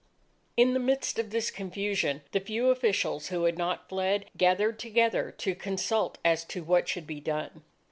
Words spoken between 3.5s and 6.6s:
not fled, gathered together to consult as